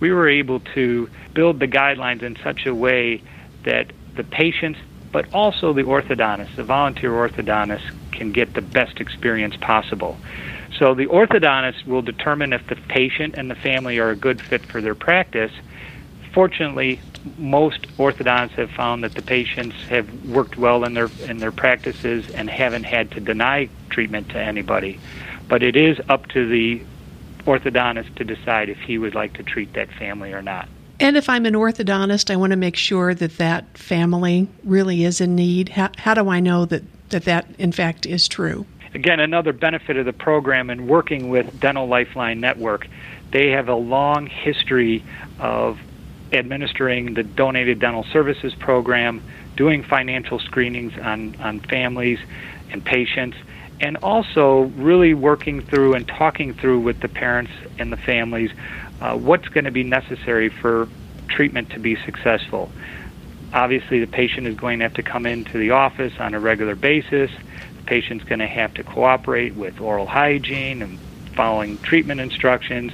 we 0.00 0.12
were 0.12 0.28
able 0.28 0.60
to 0.74 1.08
build 1.34 1.60
the 1.60 1.68
guidelines 1.68 2.22
in 2.22 2.36
such 2.42 2.66
a 2.66 2.74
way 2.74 3.22
that 3.64 3.92
the 4.16 4.24
patients, 4.24 4.78
but 5.12 5.26
also 5.32 5.72
the 5.72 5.82
orthodontist, 5.82 6.56
the 6.56 6.64
volunteer 6.64 7.12
orthodontist, 7.12 7.82
can 8.12 8.32
get 8.32 8.54
the 8.54 8.62
best 8.62 9.00
experience 9.00 9.54
possible. 9.60 10.18
So 10.78 10.94
the 10.94 11.06
orthodontist 11.06 11.86
will 11.86 12.02
determine 12.02 12.52
if 12.52 12.62
the 12.68 12.76
patient 12.88 13.34
and 13.36 13.50
the 13.50 13.54
family 13.56 13.98
are 13.98 14.10
a 14.10 14.16
good 14.16 14.40
fit 14.48 14.62
for 14.70 14.80
their 14.80 14.94
practice. 14.94 15.52
fortunately, 16.34 17.02
most 17.36 17.86
orthodontists 17.98 18.52
have 18.56 18.70
found 18.76 19.04
that 19.04 19.14
the 19.14 19.22
patients 19.22 19.76
have 19.88 20.08
worked 20.24 20.58
well 20.58 20.84
in 20.84 20.94
their 20.94 21.10
in 21.20 21.38
their 21.40 21.52
practices 21.52 22.24
and 22.34 22.50
haven't 22.50 22.84
had 22.84 23.10
to 23.12 23.20
deny 23.20 23.70
treatment 23.90 24.28
to 24.30 24.38
anybody. 24.38 25.00
But 25.48 25.62
it 25.62 25.76
is 25.76 25.98
up 26.08 26.26
to 26.28 26.48
the 26.48 26.84
orthodontist 27.46 28.14
to 28.16 28.24
decide 28.24 28.68
if 28.68 28.78
he 28.86 28.98
would 28.98 29.14
like 29.14 29.34
to 29.34 29.42
treat 29.42 29.74
that 29.74 29.88
family 29.98 30.32
or 30.32 30.42
not. 30.42 30.68
And 31.02 31.16
if 31.16 31.28
I'm 31.28 31.46
an 31.46 31.54
orthodontist, 31.54 32.30
I 32.30 32.36
want 32.36 32.52
to 32.52 32.56
make 32.56 32.76
sure 32.76 33.12
that 33.12 33.38
that 33.38 33.76
family 33.76 34.46
really 34.62 35.02
is 35.02 35.20
in 35.20 35.34
need. 35.34 35.70
How, 35.70 35.90
how 35.98 36.14
do 36.14 36.28
I 36.28 36.38
know 36.38 36.64
that, 36.66 36.84
that 37.08 37.24
that, 37.24 37.48
in 37.58 37.72
fact, 37.72 38.06
is 38.06 38.28
true? 38.28 38.66
Again, 38.94 39.18
another 39.18 39.52
benefit 39.52 39.96
of 39.96 40.06
the 40.06 40.12
program 40.12 40.70
and 40.70 40.86
working 40.86 41.28
with 41.28 41.58
Dental 41.58 41.88
Lifeline 41.88 42.38
Network, 42.38 42.86
they 43.32 43.50
have 43.50 43.68
a 43.68 43.74
long 43.74 44.28
history 44.28 45.04
of 45.40 45.80
administering 46.32 47.14
the 47.14 47.24
donated 47.24 47.80
dental 47.80 48.04
services 48.04 48.54
program, 48.54 49.24
doing 49.56 49.82
financial 49.82 50.38
screenings 50.38 50.96
on, 50.98 51.34
on 51.40 51.58
families 51.58 52.20
and 52.70 52.84
patients, 52.84 53.36
and 53.80 53.96
also 54.04 54.70
really 54.76 55.14
working 55.14 55.62
through 55.62 55.94
and 55.94 56.06
talking 56.06 56.54
through 56.54 56.78
with 56.78 57.00
the 57.00 57.08
parents 57.08 57.50
and 57.80 57.92
the 57.92 57.96
families 57.96 58.52
uh, 59.02 59.16
what's 59.16 59.48
going 59.48 59.64
to 59.64 59.72
be 59.72 59.82
necessary 59.82 60.48
for 60.48 60.88
treatment 61.28 61.70
to 61.70 61.80
be 61.80 61.96
successful. 62.04 62.70
Obviously, 63.52 63.98
the 63.98 64.06
patient 64.06 64.46
is 64.46 64.54
going 64.54 64.78
to 64.78 64.84
have 64.84 64.94
to 64.94 65.02
come 65.02 65.26
into 65.26 65.58
the 65.58 65.72
office 65.72 66.12
on 66.20 66.34
a 66.34 66.40
regular 66.40 66.76
basis. 66.76 67.30
The 67.78 67.82
patient's 67.84 68.24
going 68.24 68.38
to 68.38 68.46
have 68.46 68.72
to 68.74 68.84
cooperate 68.84 69.56
with 69.56 69.80
oral 69.80 70.06
hygiene 70.06 70.82
and 70.82 71.00
following 71.34 71.78
treatment 71.78 72.20
instructions. 72.20 72.92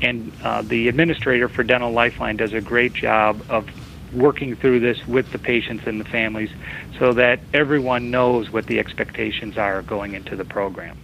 And 0.00 0.32
uh, 0.42 0.62
the 0.62 0.88
administrator 0.88 1.48
for 1.48 1.62
Dental 1.62 1.92
Lifeline 1.92 2.38
does 2.38 2.54
a 2.54 2.60
great 2.62 2.94
job 2.94 3.44
of 3.50 3.68
working 4.14 4.56
through 4.56 4.80
this 4.80 5.06
with 5.06 5.30
the 5.30 5.38
patients 5.38 5.84
and 5.86 6.00
the 6.00 6.04
families 6.04 6.50
so 6.98 7.12
that 7.12 7.40
everyone 7.52 8.10
knows 8.10 8.50
what 8.50 8.66
the 8.66 8.78
expectations 8.78 9.58
are 9.58 9.82
going 9.82 10.14
into 10.14 10.36
the 10.36 10.44
program. 10.44 10.96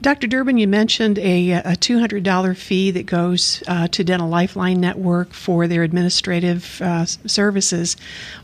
Dr. 0.00 0.28
Durbin, 0.28 0.58
you 0.58 0.68
mentioned 0.68 1.18
a, 1.18 1.52
a 1.52 1.72
$200 1.72 2.56
fee 2.56 2.92
that 2.92 3.06
goes 3.06 3.64
uh, 3.66 3.88
to 3.88 4.04
Dental 4.04 4.28
Lifeline 4.28 4.80
Network 4.80 5.32
for 5.32 5.66
their 5.66 5.82
administrative 5.82 6.80
uh, 6.80 7.04
services. 7.04 7.96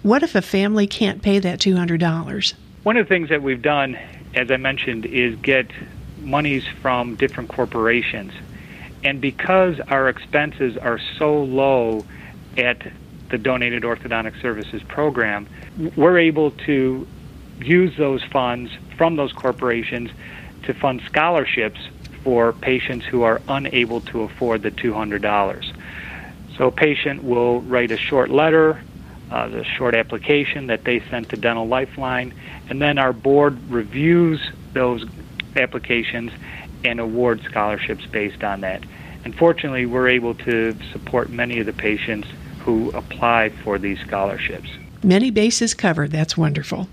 What 0.02 0.24
if 0.24 0.34
a 0.34 0.42
family 0.42 0.88
can't 0.88 1.22
pay 1.22 1.38
that 1.38 1.60
$200? 1.60 2.54
One 2.82 2.96
of 2.96 3.06
the 3.06 3.08
things 3.08 3.28
that 3.28 3.40
we've 3.40 3.62
done, 3.62 3.96
as 4.34 4.50
I 4.50 4.56
mentioned, 4.56 5.06
is 5.06 5.36
get 5.36 5.70
monies 6.18 6.64
from 6.82 7.14
different 7.14 7.50
corporations. 7.50 8.32
And 9.04 9.20
because 9.20 9.78
our 9.78 10.08
expenses 10.08 10.76
are 10.76 10.98
so 11.18 11.44
low 11.44 12.04
at 12.56 12.84
the 13.30 13.38
Donated 13.38 13.84
Orthodontic 13.84 14.40
Services 14.42 14.82
program, 14.82 15.46
we're 15.94 16.18
able 16.18 16.50
to 16.50 17.06
use 17.60 17.96
those 17.96 18.24
funds 18.24 18.72
from 18.96 19.14
those 19.14 19.32
corporations 19.32 20.10
to 20.64 20.74
fund 20.74 21.02
scholarships 21.06 21.80
for 22.22 22.52
patients 22.52 23.04
who 23.04 23.22
are 23.22 23.40
unable 23.48 24.00
to 24.00 24.22
afford 24.22 24.62
the 24.62 24.70
$200. 24.70 25.64
So 26.56 26.68
a 26.68 26.72
patient 26.72 27.24
will 27.24 27.60
write 27.62 27.90
a 27.90 27.96
short 27.96 28.30
letter, 28.30 28.80
uh, 29.30 29.48
the 29.48 29.64
short 29.64 29.94
application 29.94 30.68
that 30.68 30.84
they 30.84 31.00
sent 31.10 31.28
to 31.30 31.36
Dental 31.36 31.66
Lifeline, 31.66 32.32
and 32.68 32.80
then 32.80 32.98
our 32.98 33.12
board 33.12 33.58
reviews 33.70 34.40
those 34.72 35.04
applications 35.56 36.32
and 36.84 37.00
award 37.00 37.42
scholarships 37.42 38.06
based 38.06 38.44
on 38.44 38.60
that. 38.60 38.84
Unfortunately, 39.24 39.86
we're 39.86 40.08
able 40.08 40.34
to 40.34 40.76
support 40.92 41.30
many 41.30 41.58
of 41.58 41.66
the 41.66 41.72
patients 41.72 42.28
who 42.60 42.90
apply 42.90 43.50
for 43.50 43.78
these 43.78 43.98
scholarships. 44.00 44.68
Many 45.02 45.30
bases 45.30 45.74
covered. 45.74 46.10
That's 46.10 46.36
wonderful. 46.36 46.88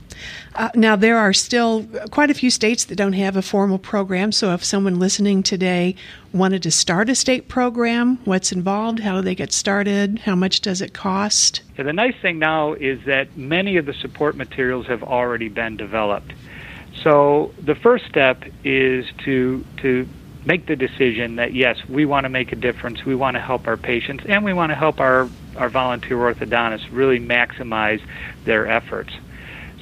Uh, 0.56 0.70
now, 0.76 0.96
there 0.96 1.18
are 1.18 1.34
still 1.34 1.88
quite 2.12 2.30
a 2.30 2.34
few 2.34 2.50
states 2.50 2.84
that 2.86 2.96
don't 2.96 3.14
have 3.14 3.38
a 3.38 3.42
formal 3.42 3.78
program. 3.78 4.32
So, 4.32 4.54
if 4.54 4.64
someone 4.64 5.00
listening 5.00 5.44
today 5.44 5.96
wanted 6.34 6.64
to 6.64 6.72
start 6.72 7.10
a 7.10 7.16
state 7.16 7.48
program, 7.48 8.18
what's 8.26 8.52
involved? 8.52 9.00
How 9.00 9.16
do 9.16 9.22
they 9.22 9.36
get 9.36 9.54
started? 9.54 10.20
How 10.20 10.36
much 10.36 10.62
does 10.62 10.82
it 10.82 10.94
cost? 10.94 11.62
Yeah, 11.78 11.84
the 11.84 11.94
nice 11.94 12.16
thing 12.22 12.40
now 12.40 12.74
is 12.74 13.00
that 13.06 13.38
many 13.38 13.78
of 13.78 13.86
the 13.86 13.94
support 13.94 14.36
materials 14.36 14.88
have 14.88 15.04
already 15.04 15.50
been 15.50 15.78
developed. 15.78 16.34
So, 17.04 17.54
the 17.62 17.76
first 17.76 18.06
step 18.06 18.44
is 18.64 19.06
to 19.26 19.66
to 19.78 20.08
make 20.46 20.66
the 20.66 20.76
decision 20.76 21.36
that 21.36 21.54
yes, 21.54 21.78
we 21.88 22.06
want 22.06 22.26
to 22.26 22.30
make 22.30 22.52
a 22.52 22.56
difference. 22.56 23.06
We 23.06 23.16
want 23.16 23.36
to 23.36 23.42
help 23.42 23.68
our 23.68 23.78
patients, 23.78 24.24
and 24.28 24.44
we 24.44 24.54
want 24.54 24.72
to 24.72 24.76
help 24.76 25.00
our 25.00 25.30
our 25.56 25.70
volunteer 25.70 26.18
orthodontists 26.18 26.88
really 26.92 27.20
maximize 27.20 28.02
their 28.46 28.68
efforts. 28.68 29.14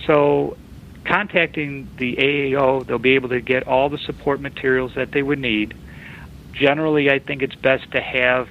So, 0.10 0.58
contacting 1.06 1.88
the 1.98 2.16
AAO, 2.16 2.88
they'll 2.88 2.98
be 2.98 3.14
able 3.14 3.30
to 3.30 3.42
get 3.42 3.68
all 3.68 3.90
the 3.90 4.00
support 4.00 4.42
materials 4.42 4.96
that 4.96 5.12
they 5.12 5.22
would 5.22 5.38
need. 5.38 5.76
Generally, 6.52 7.12
I 7.12 7.20
think 7.20 7.44
it's 7.44 7.54
best 7.54 7.92
to 7.92 8.02
have 8.02 8.50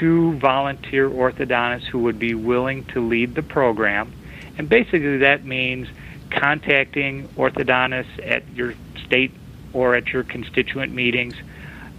two 0.00 0.36
volunteer 0.38 1.08
orthodontists 1.08 1.84
who 1.84 2.00
would 2.00 2.18
be 2.18 2.34
willing 2.34 2.86
to 2.86 3.06
lead 3.06 3.36
the 3.36 3.42
program. 3.42 4.12
And 4.58 4.68
basically, 4.68 5.18
that 5.18 5.44
means 5.44 5.86
contacting 6.30 7.28
orthodontists 7.36 8.28
at 8.28 8.48
your 8.56 8.74
state 9.06 9.30
or 9.72 9.94
at 9.94 10.08
your 10.08 10.24
constituent 10.24 10.92
meetings, 10.92 11.34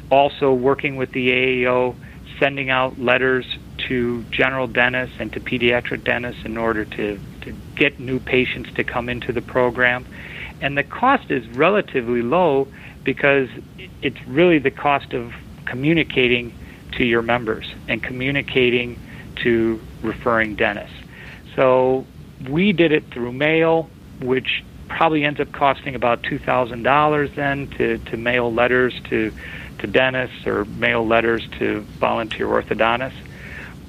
also 0.10 0.54
working 0.54 0.98
with 0.98 1.14
the 1.14 1.30
AAO, 1.30 1.96
sending 2.40 2.70
out 2.70 3.00
letters 3.00 3.46
to 3.88 4.26
general 4.32 4.68
dentists 4.68 5.16
and 5.18 5.32
to 5.32 5.40
pediatric 5.40 6.04
dentists 6.04 6.44
in 6.44 6.58
order 6.58 6.84
to, 6.84 7.18
to 7.42 7.56
get 7.76 8.00
new 8.00 8.20
patients 8.20 8.72
to 8.76 8.84
come 8.84 9.10
into 9.10 9.32
the 9.32 9.42
program. 9.42 10.06
And 10.62 10.78
the 10.78 10.84
cost 10.84 11.32
is 11.32 11.48
relatively 11.50 12.22
low 12.22 12.68
because 13.04 13.50
it's 14.02 14.22
really 14.28 14.60
the 14.60 14.72
cost 14.72 15.14
of 15.14 15.34
communicating 15.66 16.54
to 16.94 17.06
your 17.06 17.22
members 17.22 17.74
and 17.88 18.02
communicating 18.02 19.00
to 19.38 19.82
referring 20.02 20.56
dentists. 20.56 20.96
So 21.56 22.06
we 22.50 22.74
did 22.74 22.92
it 22.92 23.06
through 23.12 23.32
mail, 23.32 23.90
which 24.22 24.64
probably 24.88 25.24
ends 25.24 25.40
up 25.40 25.52
costing 25.52 25.96
about 25.96 26.22
$2,000 26.24 27.36
then 27.36 27.68
to, 27.68 27.98
to 27.98 28.18
mail 28.18 28.54
letters 28.54 29.00
to, 29.06 29.32
to 29.80 29.88
dentists 29.88 30.46
or 30.46 30.66
mail 30.66 31.08
letters 31.08 31.48
to 31.60 31.82
volunteer 32.00 32.48
orthodontists. 32.48 33.18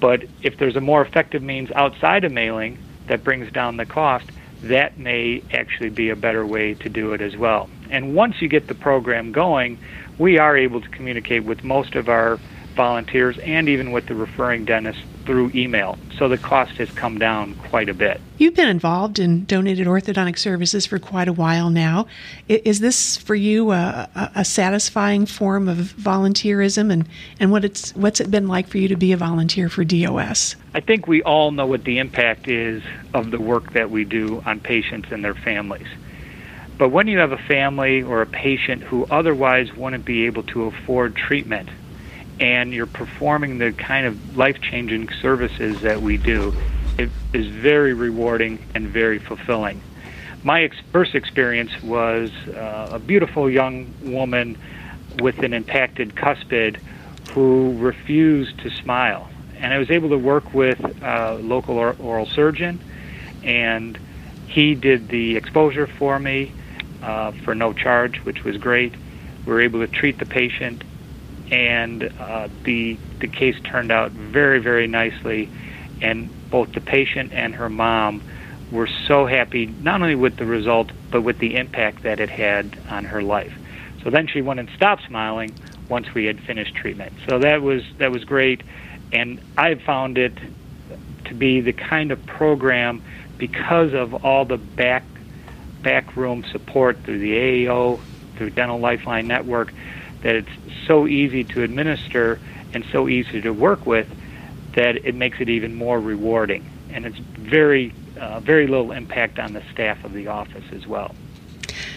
But 0.00 0.24
if 0.42 0.58
there's 0.58 0.76
a 0.76 0.80
more 0.80 1.02
effective 1.02 1.42
means 1.42 1.70
outside 1.72 2.24
of 2.24 2.32
mailing 2.32 2.78
that 3.08 3.24
brings 3.24 3.50
down 3.52 3.76
the 3.76 3.86
cost, 3.86 4.26
that 4.62 4.98
may 4.98 5.42
actually 5.52 5.90
be 5.90 6.10
a 6.10 6.16
better 6.16 6.46
way 6.46 6.74
to 6.74 6.88
do 6.88 7.12
it 7.12 7.20
as 7.20 7.36
well. 7.36 7.68
And 7.90 8.14
once 8.14 8.36
you 8.40 8.48
get 8.48 8.68
the 8.68 8.74
program 8.74 9.32
going, 9.32 9.78
we 10.18 10.38
are 10.38 10.56
able 10.56 10.80
to 10.80 10.88
communicate 10.88 11.44
with 11.44 11.64
most 11.64 11.94
of 11.94 12.08
our 12.08 12.38
volunteers 12.76 13.38
and 13.44 13.68
even 13.68 13.90
with 13.92 14.06
the 14.06 14.14
referring 14.14 14.64
dentist 14.64 15.00
through 15.24 15.50
email. 15.54 15.98
So 16.18 16.28
the 16.28 16.38
cost 16.38 16.72
has 16.72 16.90
come 16.90 17.18
down 17.18 17.54
quite 17.54 17.88
a 17.88 17.94
bit. 17.94 18.20
You've 18.38 18.54
been 18.54 18.68
involved 18.68 19.18
in 19.18 19.44
donated 19.44 19.86
orthodontic 19.86 20.38
services 20.38 20.86
for 20.86 20.98
quite 20.98 21.28
a 21.28 21.32
while 21.32 21.70
now. 21.70 22.06
Is 22.48 22.80
this 22.80 23.16
for 23.16 23.34
you 23.34 23.72
a, 23.72 24.08
a 24.34 24.44
satisfying 24.44 25.26
form 25.26 25.68
of 25.68 25.76
volunteerism, 25.78 26.92
and, 26.92 27.08
and 27.38 27.50
what 27.50 27.64
it's 27.64 27.94
what's 27.94 28.20
it 28.20 28.30
been 28.30 28.48
like 28.48 28.66
for 28.66 28.78
you 28.78 28.88
to 28.88 28.96
be 28.96 29.12
a 29.12 29.16
volunteer 29.16 29.68
for 29.68 29.84
DOS? 29.84 30.56
I 30.74 30.80
think 30.80 31.06
we 31.06 31.22
all 31.22 31.50
know 31.50 31.66
what 31.66 31.84
the 31.84 31.98
impact 31.98 32.48
is 32.48 32.82
of 33.14 33.30
the 33.30 33.40
work 33.40 33.72
that 33.72 33.90
we 33.90 34.04
do 34.04 34.42
on 34.44 34.60
patients 34.60 35.12
and 35.12 35.24
their 35.24 35.34
families. 35.34 35.88
But 36.78 36.88
when 36.88 37.06
you 37.06 37.18
have 37.18 37.32
a 37.32 37.38
family 37.38 38.02
or 38.02 38.22
a 38.22 38.26
patient 38.26 38.82
who 38.82 39.06
otherwise 39.10 39.72
wouldn't 39.74 40.04
be 40.04 40.26
able 40.26 40.42
to 40.44 40.64
afford 40.64 41.14
treatment 41.14 41.68
and 42.42 42.74
you're 42.74 42.86
performing 42.86 43.58
the 43.58 43.72
kind 43.72 44.04
of 44.04 44.36
life 44.36 44.56
changing 44.60 45.08
services 45.22 45.76
that 45.84 46.02
we 46.02 46.16
do, 46.16 46.52
it 46.98 47.08
is 47.32 47.46
very 47.62 47.94
rewarding 47.94 48.58
and 48.74 48.88
very 48.92 49.20
fulfilling. 49.20 49.80
My 50.42 50.64
ex- 50.64 50.76
first 50.90 51.14
experience 51.14 51.70
was 51.84 52.32
uh, 52.48 52.94
a 52.94 52.98
beautiful 52.98 53.48
young 53.48 53.94
woman 54.02 54.58
with 55.20 55.38
an 55.38 55.52
impacted 55.52 56.16
cuspid 56.16 56.78
who 57.32 57.78
refused 57.78 58.58
to 58.64 58.70
smile. 58.82 59.30
And 59.60 59.72
I 59.72 59.78
was 59.78 59.88
able 59.88 60.08
to 60.08 60.18
work 60.18 60.52
with 60.52 60.80
a 61.00 61.38
local 61.40 61.78
or- 61.78 61.94
oral 62.00 62.26
surgeon, 62.34 62.82
and 63.44 63.96
he 64.48 64.74
did 64.74 65.10
the 65.10 65.36
exposure 65.36 65.86
for 65.86 66.18
me 66.18 66.52
uh, 67.02 67.30
for 67.44 67.54
no 67.54 67.72
charge, 67.72 68.18
which 68.24 68.42
was 68.42 68.56
great. 68.56 68.96
We 69.46 69.52
were 69.52 69.62
able 69.62 69.78
to 69.78 69.86
treat 69.86 70.18
the 70.18 70.26
patient 70.26 70.82
and 71.52 72.10
uh, 72.18 72.48
the 72.64 72.98
the 73.20 73.28
case 73.28 73.54
turned 73.62 73.92
out 73.92 74.10
very 74.10 74.58
very 74.58 74.88
nicely, 74.88 75.48
and 76.00 76.28
both 76.50 76.72
the 76.72 76.80
patient 76.80 77.32
and 77.32 77.54
her 77.54 77.68
mom 77.68 78.22
were 78.72 78.88
so 79.06 79.26
happy 79.26 79.66
not 79.82 80.00
only 80.00 80.14
with 80.14 80.36
the 80.36 80.46
result 80.46 80.90
but 81.10 81.20
with 81.20 81.38
the 81.38 81.56
impact 81.56 82.02
that 82.02 82.18
it 82.18 82.30
had 82.30 82.76
on 82.88 83.04
her 83.04 83.22
life. 83.22 83.52
So 84.02 84.10
then 84.10 84.26
she 84.26 84.40
went 84.40 84.58
and 84.58 84.68
stopped 84.70 85.02
smiling 85.06 85.54
once 85.88 86.12
we 86.14 86.24
had 86.24 86.40
finished 86.40 86.74
treatment. 86.74 87.12
So 87.28 87.38
that 87.40 87.60
was 87.60 87.82
that 87.98 88.10
was 88.10 88.24
great, 88.24 88.62
and 89.12 89.38
I 89.58 89.74
found 89.74 90.16
it 90.16 90.32
to 91.26 91.34
be 91.34 91.60
the 91.60 91.72
kind 91.74 92.10
of 92.10 92.24
program 92.26 93.02
because 93.36 93.92
of 93.92 94.24
all 94.24 94.46
the 94.46 94.56
back 94.56 95.04
backroom 95.82 96.44
support 96.50 96.98
through 97.04 97.18
the 97.18 97.32
AAO, 97.32 98.00
through 98.36 98.50
Dental 98.50 98.78
Lifeline 98.78 99.26
Network, 99.26 99.74
that 100.22 100.34
it's 100.34 100.48
so 100.86 101.06
easy 101.06 101.44
to 101.44 101.62
administer 101.62 102.40
and 102.74 102.84
so 102.90 103.08
easy 103.08 103.40
to 103.40 103.50
work 103.50 103.86
with 103.86 104.08
that 104.74 104.96
it 105.04 105.14
makes 105.14 105.40
it 105.40 105.48
even 105.48 105.74
more 105.74 106.00
rewarding. 106.00 106.68
And 106.90 107.04
it's 107.04 107.18
very, 107.18 107.92
uh, 108.18 108.40
very 108.40 108.66
little 108.66 108.92
impact 108.92 109.38
on 109.38 109.52
the 109.52 109.62
staff 109.72 110.04
of 110.04 110.12
the 110.12 110.28
office 110.28 110.64
as 110.72 110.86
well. 110.86 111.14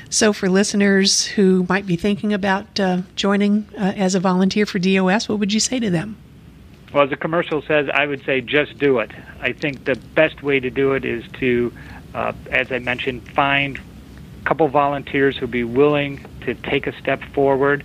So, 0.09 0.33
for 0.33 0.49
listeners 0.49 1.25
who 1.25 1.65
might 1.67 1.85
be 1.85 1.95
thinking 1.95 2.31
about 2.31 2.79
uh, 2.79 3.01
joining 3.15 3.67
uh, 3.77 3.93
as 3.95 4.15
a 4.15 4.19
volunteer 4.19 4.65
for 4.65 4.79
DOS, 4.79 5.27
what 5.27 5.39
would 5.39 5.51
you 5.51 5.59
say 5.59 5.79
to 5.79 5.89
them? 5.89 6.17
Well, 6.93 7.03
as 7.03 7.09
the 7.09 7.17
commercial 7.17 7.61
says, 7.61 7.89
I 7.93 8.05
would 8.05 8.23
say 8.23 8.39
just 8.39 8.77
do 8.77 8.99
it. 8.99 9.11
I 9.41 9.51
think 9.51 9.83
the 9.83 9.95
best 9.95 10.41
way 10.41 10.59
to 10.61 10.69
do 10.69 10.93
it 10.93 11.03
is 11.03 11.25
to, 11.39 11.73
uh, 12.13 12.31
as 12.51 12.71
I 12.71 12.79
mentioned, 12.79 13.27
find 13.31 13.77
a 13.77 14.45
couple 14.45 14.67
volunteers 14.69 15.35
who'd 15.35 15.51
be 15.51 15.65
willing 15.65 16.25
to 16.41 16.53
take 16.53 16.87
a 16.87 16.97
step 16.97 17.21
forward. 17.33 17.83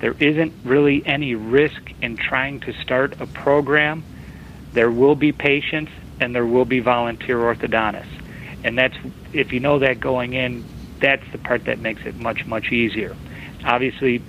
There 0.00 0.14
isn't 0.18 0.52
really 0.64 1.04
any 1.06 1.34
risk 1.34 1.92
in 2.02 2.16
trying 2.16 2.60
to 2.60 2.72
start 2.74 3.20
a 3.20 3.26
program. 3.26 4.04
There 4.72 4.90
will 4.90 5.14
be 5.14 5.32
patients 5.32 5.92
and 6.20 6.34
there 6.34 6.46
will 6.46 6.64
be 6.64 6.80
volunteer 6.80 7.38
orthodontists. 7.38 8.22
And 8.64 8.78
that's 8.78 8.96
if 9.32 9.52
you 9.52 9.60
know 9.60 9.78
that 9.78 10.00
going 10.00 10.34
in, 10.34 10.64
that's 11.00 11.24
the 11.32 11.38
part 11.38 11.64
that 11.64 11.78
makes 11.78 12.04
it 12.04 12.16
much, 12.16 12.46
much 12.46 12.72
easier. 12.72 13.16
Obviously, 13.64 14.22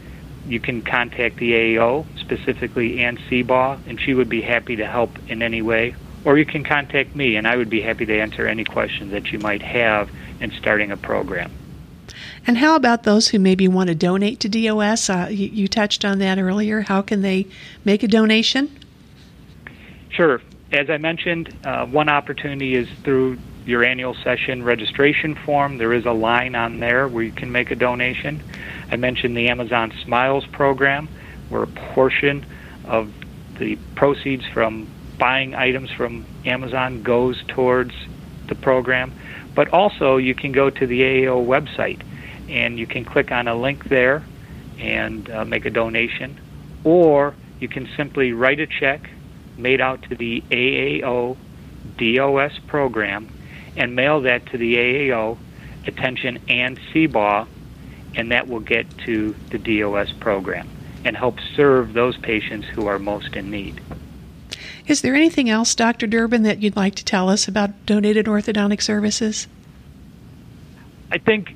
you 0.47 0.59
can 0.59 0.81
contact 0.81 1.37
the 1.37 1.53
AAO, 1.53 2.05
specifically 2.19 2.99
Ann 2.99 3.17
Sebaugh, 3.29 3.79
and 3.87 3.99
she 3.99 4.13
would 4.13 4.29
be 4.29 4.41
happy 4.41 4.77
to 4.77 4.85
help 4.85 5.11
in 5.27 5.41
any 5.41 5.61
way. 5.61 5.95
Or 6.23 6.37
you 6.37 6.45
can 6.45 6.63
contact 6.63 7.15
me, 7.15 7.35
and 7.35 7.47
I 7.47 7.55
would 7.55 7.69
be 7.69 7.81
happy 7.81 8.05
to 8.05 8.19
answer 8.19 8.47
any 8.47 8.63
questions 8.63 9.11
that 9.11 9.31
you 9.31 9.39
might 9.39 9.61
have 9.61 10.09
in 10.39 10.51
starting 10.51 10.91
a 10.91 10.97
program. 10.97 11.51
And 12.45 12.57
how 12.57 12.75
about 12.75 13.03
those 13.03 13.29
who 13.29 13.39
maybe 13.39 13.67
want 13.67 13.89
to 13.89 13.95
donate 13.95 14.39
to 14.41 14.49
DOS? 14.49 15.09
Uh, 15.09 15.27
you, 15.29 15.47
you, 15.47 15.67
touched 15.67 16.05
on 16.05 16.19
that 16.19 16.37
earlier. 16.37 16.81
How 16.81 17.01
can 17.01 17.21
they 17.21 17.47
make 17.83 18.03
a 18.03 18.07
donation? 18.07 18.69
Sure. 20.09 20.41
As 20.71 20.89
I 20.89 20.97
mentioned, 20.97 21.53
uh, 21.65 21.85
one 21.85 22.09
opportunity 22.09 22.75
is 22.75 22.87
through 23.03 23.37
your 23.65 23.83
annual 23.83 24.15
session 24.15 24.63
registration 24.63 25.35
form. 25.35 25.77
There 25.77 25.93
is 25.93 26.05
a 26.05 26.11
line 26.11 26.55
on 26.55 26.79
there 26.79 27.07
where 27.07 27.23
you 27.23 27.31
can 27.31 27.51
make 27.51 27.71
a 27.71 27.75
donation. 27.75 28.41
I 28.89 28.95
mentioned 28.95 29.35
the 29.35 29.49
Amazon 29.49 29.93
Smiles 30.03 30.45
program, 30.47 31.09
where 31.49 31.63
a 31.63 31.67
portion 31.67 32.45
of 32.85 33.11
the 33.59 33.75
proceeds 33.95 34.45
from 34.45 34.87
buying 35.17 35.53
items 35.55 35.91
from 35.91 36.25
Amazon 36.45 37.03
goes 37.03 37.43
towards 37.47 37.93
the 38.47 38.55
program. 38.55 39.11
But 39.53 39.69
also, 39.73 40.17
you 40.17 40.35
can 40.35 40.51
go 40.51 40.69
to 40.69 40.87
the 40.87 41.01
AAO 41.01 41.45
website 41.45 42.01
and 42.49 42.79
you 42.79 42.87
can 42.87 43.05
click 43.05 43.31
on 43.31 43.47
a 43.47 43.55
link 43.55 43.85
there 43.85 44.23
and 44.79 45.29
uh, 45.29 45.45
make 45.45 45.65
a 45.65 45.69
donation. 45.69 46.39
Or 46.83 47.35
you 47.59 47.67
can 47.67 47.89
simply 47.97 48.33
write 48.33 48.59
a 48.59 48.67
check 48.67 49.09
made 49.57 49.81
out 49.81 50.03
to 50.03 50.15
the 50.15 50.43
AAO 50.51 51.37
DOS 51.97 52.59
program 52.67 53.29
and 53.75 53.95
mail 53.95 54.21
that 54.21 54.45
to 54.47 54.57
the 54.57 54.75
AAO, 54.75 55.37
attention 55.85 56.39
Ann 56.47 56.77
Sebaugh, 56.93 57.47
and 58.15 58.31
that 58.31 58.47
will 58.47 58.59
get 58.59 58.85
to 58.99 59.35
the 59.49 59.57
DOS 59.57 60.11
program 60.13 60.67
and 61.05 61.15
help 61.15 61.39
serve 61.55 61.93
those 61.93 62.17
patients 62.17 62.67
who 62.67 62.87
are 62.87 62.99
most 62.99 63.35
in 63.35 63.49
need. 63.51 63.81
Is 64.87 65.01
there 65.01 65.15
anything 65.15 65.49
else, 65.49 65.75
Dr. 65.75 66.07
Durbin, 66.07 66.43
that 66.43 66.61
you'd 66.61 66.75
like 66.75 66.95
to 66.95 67.05
tell 67.05 67.29
us 67.29 67.47
about 67.47 67.85
donated 67.85 68.25
orthodontic 68.25 68.81
services? 68.81 69.47
I 71.11 71.17
think 71.17 71.55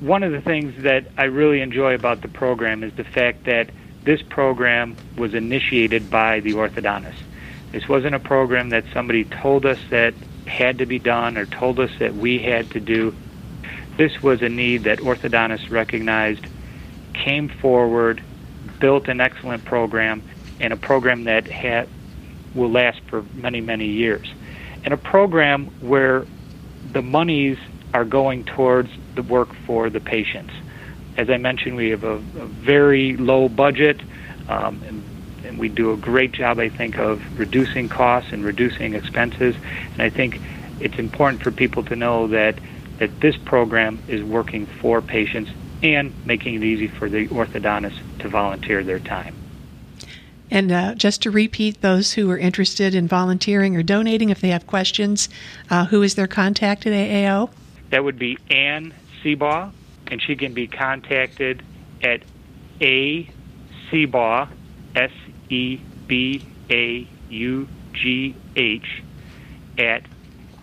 one 0.00 0.22
of 0.22 0.32
the 0.32 0.40
things 0.40 0.82
that 0.82 1.06
I 1.16 1.24
really 1.24 1.60
enjoy 1.60 1.94
about 1.94 2.22
the 2.22 2.28
program 2.28 2.84
is 2.84 2.92
the 2.94 3.04
fact 3.04 3.44
that 3.44 3.70
this 4.04 4.22
program 4.22 4.96
was 5.16 5.34
initiated 5.34 6.08
by 6.08 6.40
the 6.40 6.52
orthodontist. 6.52 7.20
This 7.72 7.88
wasn't 7.88 8.14
a 8.14 8.20
program 8.20 8.70
that 8.70 8.84
somebody 8.92 9.24
told 9.24 9.66
us 9.66 9.78
that 9.90 10.14
had 10.46 10.78
to 10.78 10.86
be 10.86 10.98
done 10.98 11.36
or 11.36 11.46
told 11.46 11.80
us 11.80 11.90
that 11.98 12.14
we 12.14 12.38
had 12.38 12.70
to 12.70 12.80
do. 12.80 13.14
This 13.96 14.22
was 14.22 14.40
a 14.40 14.48
need 14.48 14.84
that 14.84 15.00
orthodontists 15.00 15.70
recognized, 15.70 16.46
came 17.12 17.48
forward, 17.48 18.22
built 18.80 19.08
an 19.08 19.20
excellent 19.20 19.64
program, 19.64 20.22
and 20.60 20.72
a 20.72 20.76
program 20.76 21.24
that 21.24 21.88
will 22.54 22.70
last 22.70 23.00
for 23.08 23.22
many, 23.34 23.60
many 23.60 23.86
years. 23.86 24.32
And 24.84 24.94
a 24.94 24.96
program 24.96 25.66
where 25.80 26.24
the 26.92 27.02
monies 27.02 27.58
are 27.94 28.04
going 28.04 28.44
towards 28.44 28.90
the 29.14 29.22
work 29.22 29.52
for 29.66 29.90
the 29.90 30.00
patients. 30.00 30.52
As 31.16 31.30
I 31.30 31.36
mentioned, 31.36 31.76
we 31.76 31.90
have 31.90 32.04
a, 32.04 32.14
a 32.14 32.46
very 32.46 33.16
low 33.16 33.48
budget, 33.48 34.00
um, 34.48 34.80
and, 34.86 35.04
and, 35.44 35.58
we 35.58 35.68
do 35.68 35.92
a 35.92 35.96
great 35.96 36.32
job, 36.32 36.58
I 36.58 36.68
think, 36.68 36.98
of 36.98 37.38
reducing 37.38 37.88
costs 37.88 38.32
and 38.32 38.44
reducing 38.44 38.94
expenses. 38.94 39.56
And 39.92 40.02
I 40.02 40.10
think 40.10 40.40
it's 40.80 40.98
important 40.98 41.42
for 41.42 41.50
people 41.50 41.82
to 41.84 41.96
know 41.96 42.28
that 42.28 42.58
that 42.98 43.20
this 43.20 43.36
program 43.36 43.98
is 44.08 44.22
working 44.24 44.66
for 44.66 45.00
patients 45.00 45.50
and 45.82 46.12
making 46.26 46.56
it 46.56 46.64
easy 46.64 46.88
for 46.88 47.08
the 47.08 47.28
orthodontist 47.28 48.00
to 48.18 48.28
volunteer 48.28 48.82
their 48.82 48.98
time. 48.98 49.34
And 50.50 50.72
uh, 50.72 50.94
just 50.94 51.22
to 51.22 51.30
repeat, 51.30 51.80
those 51.80 52.14
who 52.14 52.30
are 52.30 52.38
interested 52.38 52.94
in 52.94 53.06
volunteering 53.06 53.76
or 53.76 53.82
donating, 53.82 54.30
if 54.30 54.40
they 54.40 54.48
have 54.48 54.66
questions, 54.66 55.28
uh, 55.70 55.86
who 55.86 56.02
is 56.02 56.14
their 56.14 56.26
contact 56.26 56.86
at 56.86 56.92
AAO? 56.92 57.50
That 57.90 58.04
would 58.04 58.18
be 58.18 58.36
Ann 58.50 58.94
Sebaugh, 59.22 59.72
and 60.10 60.22
she 60.22 60.36
can 60.36 60.54
be 60.54 60.66
contacted 60.66 61.62
at 62.02 62.22
A 62.80 63.30
Sebaugh, 63.90 64.48
S 64.94 65.10
E 65.48 65.80
B 66.06 66.46
A 66.70 67.08
U 67.30 67.66
G 67.94 68.36
H, 68.56 69.02
at 69.78 70.02